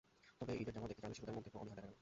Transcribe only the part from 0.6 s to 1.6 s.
ঈদের জামা দেখতে চাইলে শিশুদের মধ্যে একটু